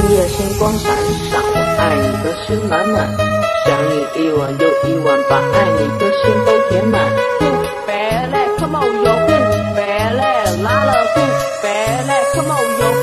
[0.00, 0.96] 今夜星光闪
[1.30, 3.14] 闪，我爱你的心满满，
[3.66, 3.92] 想你
[4.24, 7.04] 一晚又一晚，把爱你的心都填满。
[8.58, 9.26] Come on, yo, ooh,
[9.74, 10.72] baby, la
[11.16, 12.99] ooh, come on.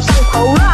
[0.00, 0.69] 要上头啦！